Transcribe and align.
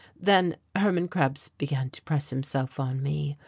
Then 0.19 0.55
Hermann 0.75 1.09
Krebs 1.09 1.49
began 1.59 1.91
to 1.91 2.01
press 2.01 2.31
himself 2.31 2.79
on 2.79 3.03
me. 3.03 3.37